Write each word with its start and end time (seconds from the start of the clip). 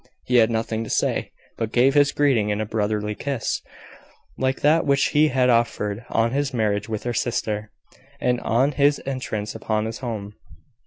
He 0.25 0.37
had 0.37 0.49
nothing 0.49 0.83
to 0.83 0.89
say; 0.89 1.29
but 1.57 1.71
gave 1.71 1.93
his 1.93 2.11
greeting 2.11 2.49
in 2.49 2.59
a 2.59 2.65
brotherly 2.65 3.13
kiss, 3.13 3.61
like 4.35 4.61
that 4.61 4.83
which 4.83 5.09
he 5.09 5.27
had 5.27 5.47
offered 5.51 6.03
on 6.09 6.31
his 6.31 6.55
marriage 6.55 6.89
with 6.89 7.03
her 7.03 7.13
sister, 7.13 7.69
and 8.19 8.39
on 8.41 8.71
his 8.71 8.99
entrance 9.05 9.53
upon 9.53 9.85
his 9.85 9.99
home. 9.99 10.33